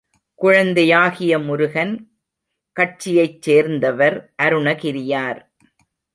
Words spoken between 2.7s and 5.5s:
கட்சியைச் சேர்ந்தவர் அருணகிரியார்.